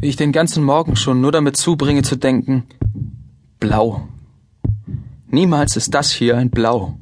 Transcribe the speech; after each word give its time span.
wie 0.00 0.08
ich 0.08 0.16
den 0.16 0.32
ganzen 0.32 0.64
Morgen 0.64 0.96
schon 0.96 1.20
nur 1.20 1.30
damit 1.30 1.56
zubringe 1.56 2.02
zu 2.02 2.16
denken, 2.16 2.64
blau. 3.58 4.08
Niemals 5.28 5.76
ist 5.76 5.94
das 5.94 6.10
hier 6.10 6.36
ein 6.36 6.50
Blau. 6.50 6.98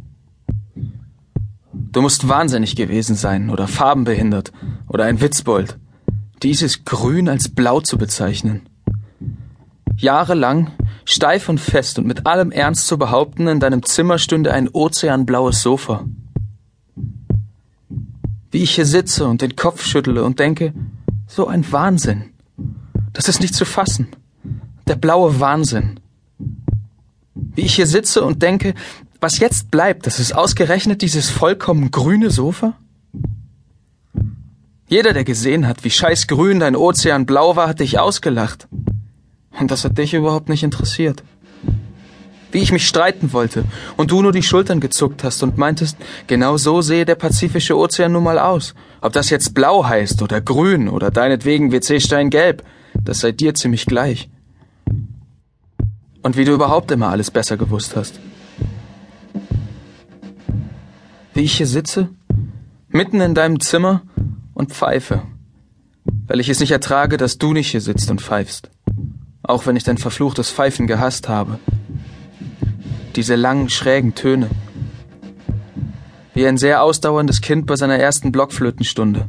Du 1.72 2.02
musst 2.02 2.28
wahnsinnig 2.28 2.76
gewesen 2.76 3.14
sein 3.14 3.50
oder 3.50 3.68
farbenbehindert 3.68 4.52
oder 4.88 5.04
ein 5.04 5.20
Witzbold, 5.20 5.78
dieses 6.42 6.84
Grün 6.84 7.28
als 7.28 7.48
blau 7.48 7.80
zu 7.80 7.96
bezeichnen. 7.96 8.68
Jahrelang, 9.96 10.72
steif 11.04 11.48
und 11.48 11.58
fest 11.58 11.98
und 11.98 12.06
mit 12.06 12.26
allem 12.26 12.50
Ernst 12.50 12.86
zu 12.86 12.98
behaupten, 12.98 13.48
in 13.48 13.60
deinem 13.60 13.82
Zimmer 13.84 14.18
stünde 14.18 14.52
ein 14.52 14.68
ozeanblaues 14.68 15.62
Sofa. 15.62 16.04
Wie 18.50 18.62
ich 18.62 18.74
hier 18.74 18.86
sitze 18.86 19.26
und 19.26 19.40
den 19.40 19.56
Kopf 19.56 19.84
schüttle 19.84 20.24
und 20.24 20.38
denke, 20.38 20.74
so 21.26 21.46
ein 21.46 21.70
Wahnsinn. 21.72 22.32
Das 23.18 23.26
ist 23.26 23.40
nicht 23.40 23.56
zu 23.56 23.64
fassen. 23.64 24.06
Der 24.86 24.94
blaue 24.94 25.40
Wahnsinn. 25.40 25.98
Wie 27.34 27.62
ich 27.62 27.74
hier 27.74 27.88
sitze 27.88 28.22
und 28.22 28.44
denke, 28.44 28.74
was 29.18 29.40
jetzt 29.40 29.72
bleibt, 29.72 30.06
das 30.06 30.20
ist 30.20 30.36
ausgerechnet 30.36 31.02
dieses 31.02 31.28
vollkommen 31.28 31.90
grüne 31.90 32.30
Sofa? 32.30 32.74
Jeder, 34.86 35.14
der 35.14 35.24
gesehen 35.24 35.66
hat, 35.66 35.82
wie 35.82 35.90
scheißgrün 35.90 36.60
dein 36.60 36.76
Ozean 36.76 37.26
blau 37.26 37.56
war, 37.56 37.66
hat 37.66 37.80
dich 37.80 37.98
ausgelacht. 37.98 38.68
Und 39.58 39.72
das 39.72 39.82
hat 39.82 39.98
dich 39.98 40.14
überhaupt 40.14 40.48
nicht 40.48 40.62
interessiert. 40.62 41.24
Wie 42.52 42.60
ich 42.60 42.70
mich 42.70 42.86
streiten 42.86 43.32
wollte 43.32 43.64
und 43.96 44.12
du 44.12 44.22
nur 44.22 44.30
die 44.30 44.44
Schultern 44.44 44.78
gezuckt 44.78 45.24
hast 45.24 45.42
und 45.42 45.58
meintest, 45.58 45.96
genau 46.28 46.56
so 46.56 46.82
sehe 46.82 47.04
der 47.04 47.16
Pazifische 47.16 47.76
Ozean 47.76 48.12
nun 48.12 48.22
mal 48.22 48.38
aus. 48.38 48.76
Ob 49.00 49.12
das 49.12 49.28
jetzt 49.28 49.54
blau 49.54 49.84
heißt 49.84 50.22
oder 50.22 50.40
grün 50.40 50.88
oder 50.88 51.10
deinetwegen 51.10 51.72
WC-Stein 51.72 52.30
gelb, 52.30 52.62
das 53.04 53.20
sei 53.20 53.32
dir 53.32 53.54
ziemlich 53.54 53.86
gleich. 53.86 54.30
Und 56.22 56.36
wie 56.36 56.44
du 56.44 56.52
überhaupt 56.52 56.90
immer 56.90 57.08
alles 57.08 57.30
besser 57.30 57.56
gewusst 57.56 57.96
hast. 57.96 58.20
Wie 61.34 61.42
ich 61.42 61.56
hier 61.56 61.66
sitze, 61.66 62.08
mitten 62.88 63.20
in 63.20 63.34
deinem 63.34 63.60
Zimmer 63.60 64.02
und 64.54 64.72
pfeife, 64.72 65.22
weil 66.26 66.40
ich 66.40 66.48
es 66.48 66.60
nicht 66.60 66.72
ertrage, 66.72 67.16
dass 67.16 67.38
du 67.38 67.52
nicht 67.52 67.70
hier 67.70 67.80
sitzt 67.80 68.10
und 68.10 68.20
pfeifst, 68.20 68.70
auch 69.42 69.66
wenn 69.66 69.76
ich 69.76 69.84
dein 69.84 69.98
verfluchtes 69.98 70.50
Pfeifen 70.50 70.86
gehasst 70.86 71.28
habe. 71.28 71.58
Diese 73.14 73.36
langen, 73.36 73.70
schrägen 73.70 74.14
Töne. 74.14 74.50
Wie 76.34 76.46
ein 76.46 76.56
sehr 76.56 76.82
ausdauerndes 76.82 77.40
Kind 77.40 77.66
bei 77.66 77.76
seiner 77.76 77.98
ersten 77.98 78.32
Blockflötenstunde. 78.32 79.28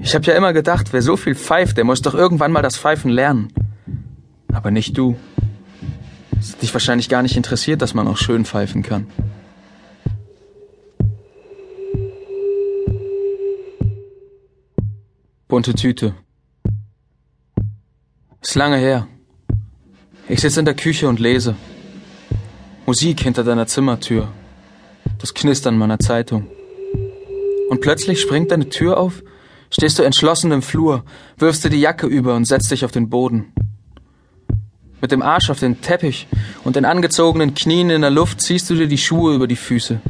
Ich 0.00 0.14
habe 0.14 0.24
ja 0.26 0.34
immer 0.34 0.52
gedacht, 0.52 0.92
wer 0.92 1.02
so 1.02 1.16
viel 1.16 1.34
pfeift, 1.34 1.76
der 1.76 1.84
muss 1.84 2.02
doch 2.02 2.14
irgendwann 2.14 2.52
mal 2.52 2.62
das 2.62 2.76
Pfeifen 2.76 3.10
lernen. 3.10 3.52
Aber 4.52 4.70
nicht 4.70 4.96
du. 4.96 5.16
Es 6.38 6.52
hat 6.52 6.62
dich 6.62 6.72
wahrscheinlich 6.72 7.08
gar 7.08 7.22
nicht 7.22 7.36
interessiert, 7.36 7.82
dass 7.82 7.94
man 7.94 8.06
auch 8.06 8.16
schön 8.16 8.44
pfeifen 8.44 8.82
kann. 8.82 9.06
Bunte 15.48 15.74
Tüte. 15.74 16.14
Ist 18.40 18.54
lange 18.54 18.76
her. 18.76 19.08
Ich 20.28 20.40
sitze 20.40 20.60
in 20.60 20.66
der 20.66 20.74
Küche 20.74 21.08
und 21.08 21.18
lese. 21.18 21.56
Musik 22.86 23.20
hinter 23.20 23.44
deiner 23.44 23.66
Zimmertür. 23.66 24.28
Das 25.18 25.34
Knistern 25.34 25.76
meiner 25.76 25.98
Zeitung. 25.98 26.46
Und 27.70 27.80
plötzlich 27.80 28.20
springt 28.20 28.50
deine 28.50 28.68
Tür 28.68 28.98
auf, 28.98 29.22
stehst 29.70 29.98
du 29.98 30.02
entschlossen 30.02 30.52
im 30.52 30.62
Flur, 30.62 31.04
wirfst 31.36 31.64
dir 31.64 31.70
die 31.70 31.80
Jacke 31.80 32.06
über 32.06 32.34
und 32.34 32.46
setzt 32.46 32.70
dich 32.70 32.84
auf 32.84 32.92
den 32.92 33.08
Boden. 33.08 33.52
Mit 35.00 35.12
dem 35.12 35.22
Arsch 35.22 35.50
auf 35.50 35.60
den 35.60 35.80
Teppich 35.80 36.26
und 36.64 36.76
den 36.76 36.84
angezogenen 36.84 37.54
Knien 37.54 37.90
in 37.90 38.00
der 38.00 38.10
Luft 38.10 38.40
ziehst 38.40 38.68
du 38.68 38.74
dir 38.74 38.88
die 38.88 38.98
Schuhe 38.98 39.34
über 39.34 39.46
die 39.46 39.56
Füße. 39.56 40.00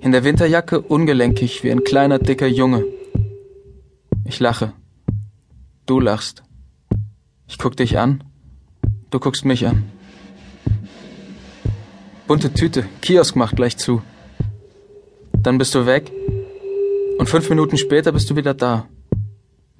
In 0.00 0.12
der 0.12 0.24
Winterjacke 0.24 0.80
ungelenkig 0.80 1.62
wie 1.62 1.70
ein 1.70 1.84
kleiner 1.84 2.18
dicker 2.18 2.46
Junge. 2.46 2.84
Ich 4.24 4.40
lache. 4.40 4.72
Du 5.86 6.00
lachst. 6.00 6.42
Ich 7.46 7.58
guck 7.58 7.76
dich 7.76 7.98
an. 7.98 8.24
Du 9.10 9.20
guckst 9.20 9.44
mich 9.44 9.66
an. 9.66 9.84
Bunte 12.26 12.54
Tüte. 12.54 12.86
Kiosk 13.02 13.36
macht 13.36 13.56
gleich 13.56 13.76
zu. 13.76 14.00
Dann 15.34 15.58
bist 15.58 15.74
du 15.74 15.84
weg. 15.84 16.10
Und 17.18 17.28
fünf 17.28 17.50
Minuten 17.50 17.76
später 17.76 18.10
bist 18.12 18.30
du 18.30 18.36
wieder 18.36 18.54
da. 18.54 18.88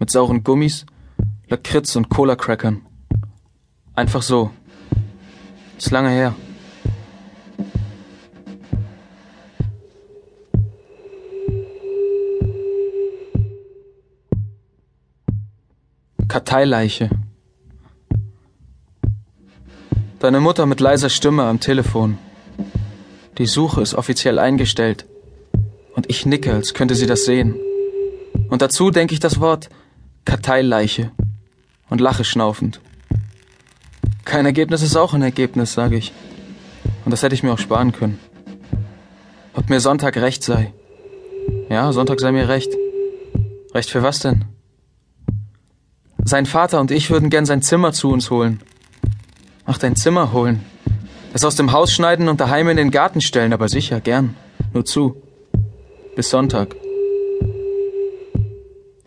Mit 0.03 0.11
sauren 0.11 0.43
Gummis, 0.43 0.85
Lakritz 1.47 1.95
und 1.95 2.09
Cola-Crackern. 2.09 2.85
Einfach 3.95 4.21
so. 4.21 4.51
Ist 5.79 5.93
lange 5.93 6.11
her. 6.11 6.35
Karteileiche. 16.27 17.09
Deine 20.19 20.41
Mutter 20.41 20.67
mit 20.67 20.81
leiser 20.81 21.11
Stimme 21.11 21.45
am 21.45 21.61
Telefon. 21.61 22.19
Die 23.39 23.47
Suche 23.47 23.81
ist 23.81 23.95
offiziell 23.95 24.41
eingestellt. 24.41 25.07
Und 25.95 26.11
ich 26.11 26.27
nicke, 26.27 26.53
als 26.53 26.75
könnte 26.75 26.97
sie 26.97 27.07
das 27.07 27.25
sehen. 27.25 27.55
Und 28.51 28.63
dazu 28.63 28.91
denke 28.91 29.15
ich 29.15 29.21
das 29.21 29.39
Wort 29.39 29.71
Karteileiche 30.25 31.11
und 31.91 32.01
lache 32.01 32.25
schnaufend. 32.25 32.81
Kein 34.25 34.47
Ergebnis 34.47 34.83
ist 34.83 34.97
auch 34.97 35.15
ein 35.15 35.23
Ergebnis, 35.23 35.75
sage 35.75 35.97
ich. 35.97 36.13
Und 37.05 37.11
das 37.11 37.23
hätte 37.23 37.35
ich 37.35 37.43
mir 37.43 37.53
auch 37.53 37.59
sparen 37.59 37.93
können. 37.93 38.19
Ob 39.55 39.69
mir 39.69 39.81
Sonntag 39.81 40.17
recht 40.17 40.43
sei. 40.43 40.73
Ja, 41.69 41.93
Sonntag 41.93 42.21
sei 42.21 42.33
mir 42.33 42.49
recht. 42.49 42.73
Recht 43.75 43.91
für 43.91 44.03
was 44.03 44.21
denn? 44.21 44.45
Sein 46.25 46.47
Vater 46.47 46.81
und 46.81 46.91
ich 46.91 47.11
würden 47.11 47.31
gern 47.31 47.47
sein 47.47 47.63
Zimmer 47.63 47.93
zu 47.93 48.11
uns 48.11 48.31
holen. 48.31 48.61
Ach, 49.65 49.79
dein 49.79 49.97
Zimmer 49.97 50.33
holen. 50.33 50.65
Es 51.35 51.45
aus 51.45 51.57
dem 51.57 51.73
Haus 51.73 51.93
schneiden 51.93 52.29
und 52.29 52.41
daheim 52.41 52.69
in 52.69 52.77
den 52.77 52.91
Garten 52.91 53.21
stellen, 53.21 53.53
aber 53.53 53.69
sicher, 53.69 54.01
gern. 54.01 54.37
Nur 54.73 54.85
zu. 54.85 55.17
Bis 56.15 56.31
Sonntag. 56.31 56.77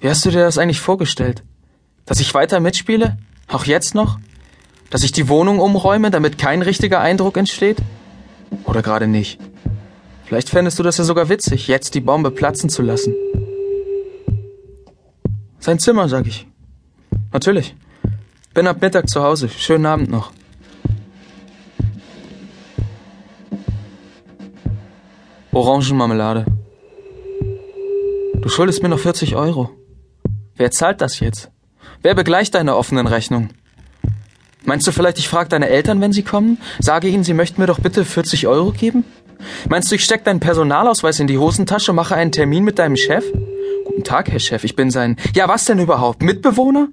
Wie 0.06 0.10
hast 0.12 0.24
du 0.24 0.30
dir 0.30 0.44
das 0.44 0.60
eigentlich 0.60 0.82
vorgestellt? 0.82 1.42
Dass 2.06 2.20
ich 2.20 2.36
weiter 2.36 2.60
mitspiele? 2.60 3.18
Auch 3.48 3.66
jetzt 3.66 3.96
noch? 3.96 4.20
Dass 4.92 5.02
ich 5.02 5.12
die 5.12 5.30
Wohnung 5.30 5.58
umräume, 5.58 6.12
damit 6.12 6.38
kein 6.38 6.62
richtiger 6.62 7.00
Eindruck 7.00 7.38
entsteht? 7.38 7.80
Oder 8.66 8.84
gerade 8.84 9.08
nicht? 9.08 9.40
Vielleicht 10.26 10.50
fändest 10.50 10.78
du 10.78 10.84
das 10.84 11.00
ja 11.00 11.04
sogar 11.04 11.28
witzig, 11.28 11.68
jetzt 11.68 11.96
die 11.96 12.02
Bombe 12.02 12.30
platzen 12.30 12.70
zu 12.70 12.84
lassen. 12.84 13.16
Sein 15.58 15.80
Zimmer, 15.80 16.08
sag 16.08 16.28
ich. 16.28 16.46
Natürlich. 17.34 17.76
Bin 18.54 18.68
ab 18.68 18.82
Mittag 18.82 19.10
zu 19.10 19.24
Hause. 19.24 19.50
Schönen 19.50 19.88
Abend 19.88 20.12
noch. 20.12 20.32
Orangenmarmelade. 25.52 26.46
Du 28.36 28.50
schuldest 28.50 28.84
mir 28.84 28.90
noch 28.90 29.00
40 29.00 29.36
Euro. 29.36 29.72
Wer 30.58 30.72
zahlt 30.72 31.02
das 31.02 31.20
jetzt? 31.20 31.50
Wer 32.02 32.16
begleicht 32.16 32.56
deine 32.56 32.76
offenen 32.76 33.08
Rechnungen? 33.08 33.50
Meinst 34.64 34.88
du 34.88 34.92
vielleicht, 34.92 35.20
ich 35.20 35.28
frage 35.28 35.50
deine 35.50 35.70
Eltern, 35.70 36.02
wenn 36.02 36.14
sie 36.14 36.24
kommen? 36.24 36.58
Sage 36.80 37.08
ihnen, 37.08 37.24
sie 37.24 37.34
möchten 37.34 37.62
mir 37.62 37.68
doch 37.68 37.80
bitte 37.80 38.06
40 38.06 38.48
Euro 38.48 38.72
geben? 38.72 39.04
Meinst 39.70 39.92
du, 39.92 39.96
ich 39.96 40.04
steck 40.04 40.24
deinen 40.24 40.40
Personalausweis 40.40 41.20
in 41.20 41.28
die 41.28 41.38
Hosentasche 41.38 41.92
und 41.92 41.98
mache 41.98 42.16
einen 42.16 42.32
Termin 42.32 42.64
mit 42.64 42.80
deinem 42.80 42.96
Chef? 42.96 43.26
Guten 43.86 44.04
Tag, 44.04 44.32
Herr 44.32 44.40
Chef, 44.40 44.64
ich 44.64 44.76
bin 44.76 44.90
sein... 44.92 45.18
Ja, 45.36 45.48
was 45.48 45.66
denn 45.66 45.78
überhaupt? 45.78 46.24
Mitbewohner? 46.24 46.88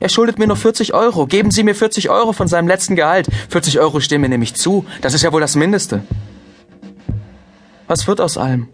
Er 0.00 0.08
schuldet 0.08 0.38
mir 0.38 0.46
nur 0.46 0.56
40 0.56 0.92
Euro. 0.92 1.26
Geben 1.26 1.50
Sie 1.50 1.62
mir 1.62 1.74
40 1.74 2.10
Euro 2.10 2.32
von 2.32 2.46
seinem 2.46 2.68
letzten 2.68 2.94
Gehalt. 2.94 3.28
40 3.48 3.78
Euro 3.80 4.00
stehen 4.00 4.20
mir 4.20 4.28
nämlich 4.28 4.54
zu. 4.54 4.84
Das 5.00 5.14
ist 5.14 5.22
ja 5.22 5.32
wohl 5.32 5.40
das 5.40 5.56
Mindeste. 5.56 6.02
Was 7.86 8.06
wird 8.06 8.20
aus 8.20 8.36
allem? 8.36 8.68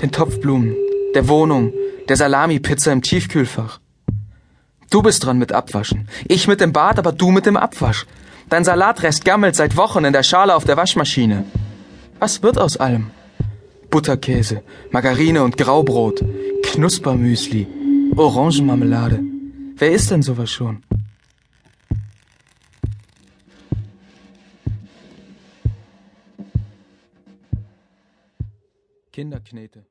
Den 0.00 0.10
Topfblumen, 0.10 0.74
der 1.14 1.28
Wohnung, 1.28 1.72
der 2.08 2.16
Salami-Pizza 2.16 2.92
im 2.92 3.02
Tiefkühlfach. 3.02 3.80
Du 4.90 5.02
bist 5.02 5.24
dran 5.24 5.38
mit 5.38 5.52
Abwaschen. 5.52 6.08
Ich 6.28 6.48
mit 6.48 6.60
dem 6.60 6.72
Bad, 6.72 6.98
aber 6.98 7.12
du 7.12 7.30
mit 7.30 7.46
dem 7.46 7.56
Abwasch. 7.56 8.06
Dein 8.48 8.64
Salatrest 8.64 9.24
gammelt 9.24 9.56
seit 9.56 9.76
Wochen 9.76 10.04
in 10.04 10.12
der 10.12 10.22
Schale 10.22 10.54
auf 10.54 10.64
der 10.64 10.76
Waschmaschine. 10.76 11.44
Was 12.18 12.42
wird 12.42 12.58
aus 12.58 12.76
allem? 12.76 13.10
Butterkäse, 13.90 14.62
Margarine 14.90 15.42
und 15.42 15.56
Graubrot, 15.56 16.22
Knuspermüsli, 16.62 17.66
Orangenmarmelade. 18.16 19.20
Wer 19.76 19.92
ist 19.92 20.10
denn 20.10 20.22
sowas 20.22 20.50
schon? 20.50 20.82
Kinderknete. 29.12 29.84